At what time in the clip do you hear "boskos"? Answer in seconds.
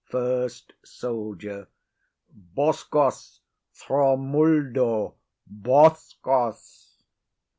2.57-3.37, 5.47-7.03